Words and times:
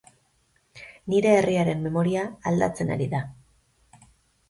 Nire 1.15 1.35
herriaren 1.41 1.85
memoria 1.89 2.25
aldatzen 2.53 2.93
ari 2.99 3.11
da. 3.17 3.25